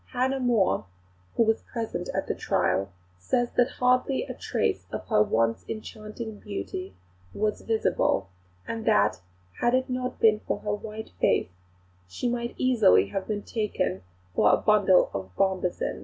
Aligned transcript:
Hannah 0.13 0.39
More, 0.39 0.87
who 1.35 1.43
was 1.43 1.61
present 1.61 2.09
at 2.11 2.25
the 2.25 2.33
trial, 2.33 2.89
says 3.19 3.51
that 3.55 3.73
hardly 3.77 4.23
a 4.23 4.33
trace 4.33 4.87
of 4.91 5.05
her 5.09 5.21
once 5.21 5.63
enchanting 5.69 6.39
beauty 6.39 6.95
was 7.35 7.61
visible; 7.61 8.27
and 8.67 8.83
that, 8.85 9.21
had 9.59 9.75
it 9.75 9.91
not 9.91 10.19
been 10.19 10.39
for 10.39 10.57
her 10.61 10.73
white 10.73 11.11
face, 11.21 11.51
"she 12.07 12.27
might 12.27 12.55
easily 12.57 13.09
have 13.09 13.27
been 13.27 13.43
taken 13.43 14.01
for 14.33 14.51
a 14.51 14.57
bundle 14.57 15.11
of 15.13 15.29
bombasin." 15.35 15.99